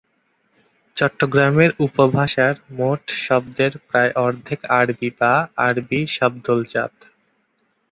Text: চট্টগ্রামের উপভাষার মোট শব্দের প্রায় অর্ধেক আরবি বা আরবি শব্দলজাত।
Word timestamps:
চট্টগ্রামের 0.97 1.71
উপভাষার 1.85 2.55
মোট 2.77 3.01
শব্দের 3.25 3.73
প্রায় 3.87 4.11
অর্ধেক 4.25 4.59
আরবি 4.79 5.09
বা 5.19 5.33
আরবি 5.67 5.99
শব্দলজাত। 6.17 6.93